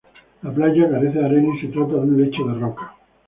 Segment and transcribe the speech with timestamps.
[0.41, 2.89] La playa carece de arena y se trata de un lecho de rocas.